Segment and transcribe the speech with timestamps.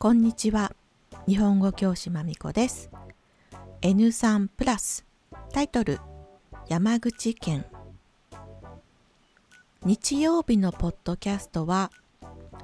[0.00, 0.76] こんにちは。
[1.26, 2.88] 日本語教師まみこです。
[3.80, 5.04] N3 プラス。
[5.52, 5.98] タイトル。
[6.68, 7.66] 山口県。
[9.84, 11.90] 日曜日のポッドキャストは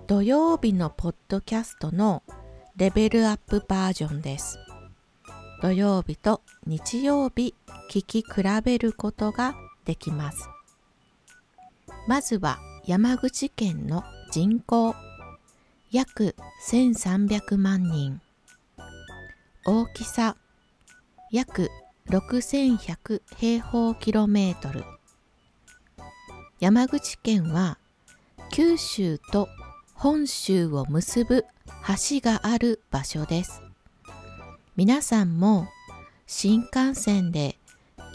[0.06, 2.22] 土曜日のポッドキャストの
[2.76, 4.60] レベルアップバージョンです。
[5.60, 7.56] 土曜日と日曜日
[7.90, 10.48] 聞き比べることができます。
[12.06, 14.94] まずは山口県の人口。
[15.94, 16.34] 約
[16.68, 18.20] 1300万人。
[19.64, 20.36] 大きさ。
[21.30, 21.70] 約
[22.08, 24.82] 6100平方キロメートル。
[26.58, 27.78] 山口県は
[28.50, 29.46] 九州と
[29.94, 31.44] 本州を結ぶ
[31.86, 33.62] 橋がある場所です。
[34.74, 35.68] 皆さんも
[36.26, 37.56] 新幹線で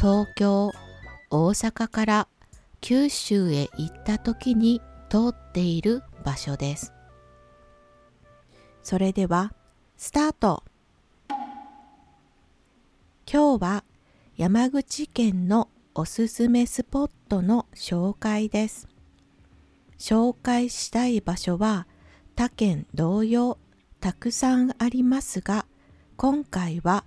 [0.01, 0.73] 東京
[1.31, 2.27] 大阪から
[2.81, 6.91] 九州へ行った時に通っている場所です。
[8.83, 9.53] それでは
[9.97, 10.63] スタート。
[13.31, 13.83] 今日は
[14.37, 18.87] 山口県のおすすめスポットの紹介です。
[19.97, 21.85] 紹介したい場所は
[22.35, 23.57] 他県同様
[23.99, 25.65] たくさんありますが
[26.15, 27.03] 今回は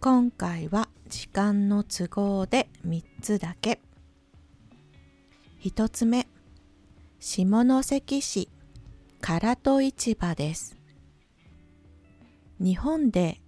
[0.00, 3.80] 今回は時間の都合で3つだけ。
[5.62, 6.28] 1つ目
[7.18, 8.50] 下関市
[9.22, 10.83] 唐戸市場です。
[12.60, 13.40] 日本で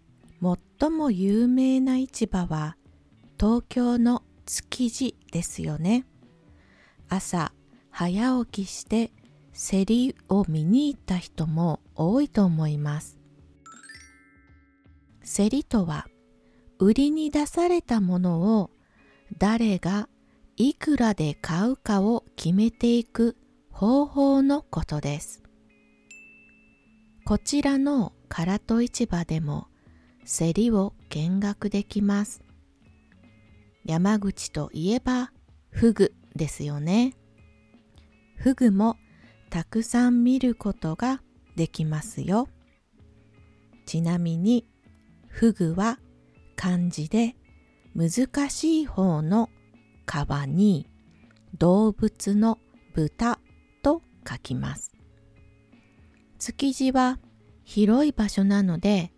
[0.80, 2.76] 最も有名な市場は
[3.38, 6.06] 東京の築地ですよね。
[7.08, 7.52] 朝
[7.90, 9.12] 早起きして
[9.52, 13.16] 競りを見に行った人も多いと思います。
[15.24, 16.06] 競りとは
[16.78, 18.70] 売りに出されたものを
[19.38, 20.08] 誰が
[20.56, 23.36] いくらで買うかを決めていく
[23.70, 25.42] 方法のことです。
[27.24, 29.68] こちらの唐戸市場でも
[30.24, 32.42] 競りを見学できます。
[33.84, 35.30] 山口といえば
[35.70, 37.14] フグですよね。
[38.36, 38.96] フグも
[39.50, 41.22] たくさん見ることが
[41.54, 42.48] できますよ。
[43.86, 44.66] ちなみに
[45.28, 45.98] フグは
[46.56, 47.36] 漢字で
[47.94, 49.48] 難しい方の
[50.04, 50.88] 川に
[51.58, 52.58] 動物の
[52.94, 53.38] 豚
[53.82, 54.92] と書きます。
[56.38, 57.18] 築地は
[57.66, 59.12] 広い場所なので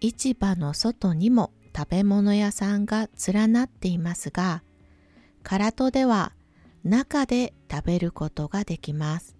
[0.00, 4.62] 市場の外にも食べ物屋さんが連なっていますが
[5.44, 6.32] 唐戸では
[6.82, 9.36] 中で食べることができます。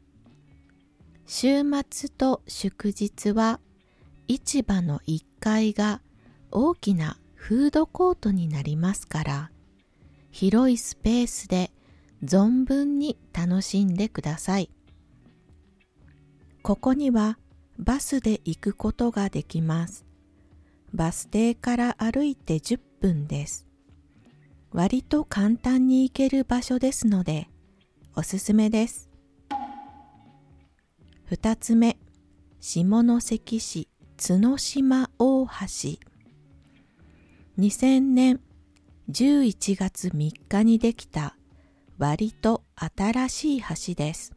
[1.27, 3.61] 週末と祝日は
[4.29, 6.01] 市場の1階が
[6.51, 9.51] 大きなフードコートになりますから
[10.31, 11.73] 広いスペースで
[12.23, 14.71] 存分に楽しんでください。
[16.63, 17.37] ここには
[17.79, 20.05] バスで行くことができます。
[20.93, 23.67] バス停から歩いて10分です。
[24.73, 27.49] 割と簡単に行ける場所ですので、
[28.17, 29.11] おすすめです。
[31.31, 31.97] 2つ目、
[32.61, 35.53] 下関市角島大橋。
[37.59, 38.41] 2000年
[39.11, 41.37] 11月3日にできた
[41.99, 44.33] 割と新しい橋です。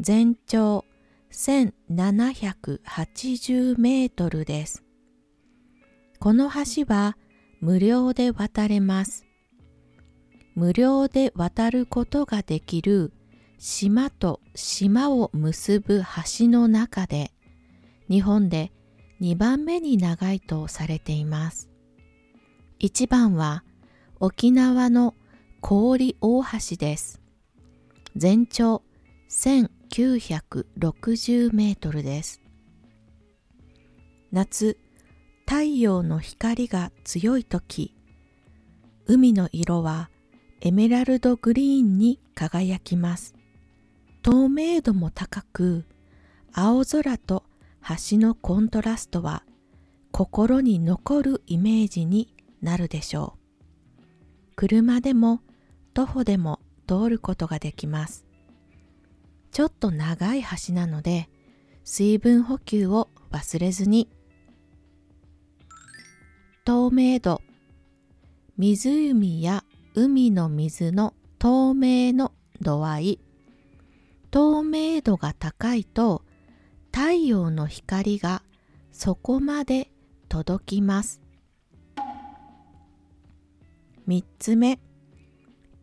[0.00, 0.84] 全長
[1.32, 4.84] 1780メートルです。
[6.20, 7.16] この橋は
[7.60, 9.24] 無料で渡れます。
[10.54, 13.14] 無料で渡ることができる
[13.58, 16.02] 島と島を結ぶ
[16.38, 17.32] 橋の中で
[18.10, 18.70] 日本で
[19.22, 21.70] 2番目に長いとされています。
[22.80, 23.64] 1番は
[24.20, 25.14] 沖縄の
[25.60, 27.22] 氷大橋です。
[28.16, 28.82] 全長
[29.92, 32.40] 960メートルです。
[34.30, 34.78] 夏、
[35.40, 37.94] 太陽の光が強い時、
[39.04, 40.08] 海の色は
[40.62, 43.34] エメラルドグリーンに輝きます。
[44.22, 45.84] 透明度も高く、
[46.54, 47.44] 青空と
[48.10, 49.42] 橋のコントラストは
[50.10, 54.52] 心に残るイメージになるでしょう。
[54.56, 55.42] 車でも
[55.92, 58.31] 徒歩でも通ることができます。
[59.52, 61.28] ちょっと長い橋なので
[61.84, 64.08] 水分補給を忘れずに。
[66.64, 67.42] 透明度。
[68.56, 69.64] 湖や
[69.94, 72.32] 海の水の透明の
[72.62, 73.20] 度合い。
[74.30, 76.22] 透明度が高いと
[76.90, 78.42] 太陽の光が
[78.90, 79.90] そこまで
[80.30, 81.20] 届きます。
[84.08, 84.80] 3つ目。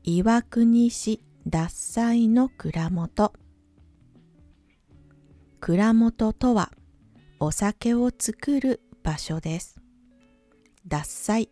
[0.03, 3.31] 岩国市獺祭の蔵元。
[5.61, 6.71] 蔵元とは
[7.39, 9.79] お酒を作る場所です。
[10.87, 11.49] 獺祭、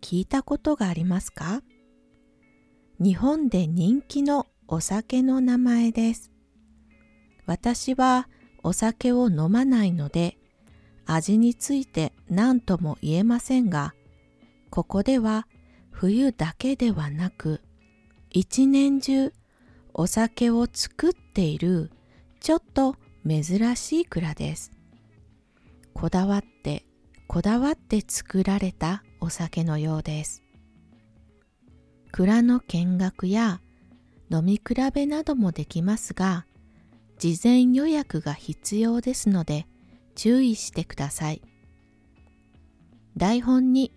[0.00, 1.62] 聞いたことがありますか？
[2.98, 6.30] 日本で人気のお酒の名前です。
[7.44, 8.28] 私は
[8.62, 10.38] お酒を飲まないので
[11.04, 13.94] 味について何とも言えませんが、
[14.70, 15.46] ここでは
[15.90, 17.60] 冬だけではなく
[18.30, 19.32] 一年中
[19.92, 21.90] お酒を作っている
[22.40, 22.96] ちょっと
[23.26, 24.70] 珍しい蔵です。
[25.92, 26.84] こだわって
[27.26, 30.42] こだわって作られたお酒のようです。
[32.12, 33.60] 蔵の見学や
[34.30, 36.46] 飲み比べなどもできますが、
[37.18, 39.66] 事前予約が必要ですので
[40.14, 41.42] 注意してください。
[43.16, 43.92] 台本に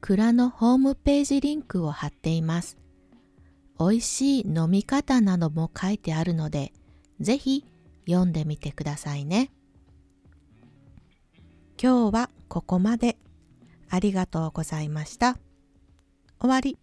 [0.00, 2.78] 蔵のホームページリンクを貼っています。
[3.78, 6.72] 美味しい飲み方なども書いてあるので、
[7.20, 7.64] ぜひ
[8.06, 9.50] 読んでみてくださいね。
[11.80, 13.16] 今日はここまで。
[13.88, 15.36] ありがとうございました。
[16.40, 16.81] 終わり。